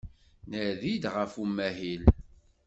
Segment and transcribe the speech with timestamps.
[0.49, 2.03] Nadi-d ɣef umahil.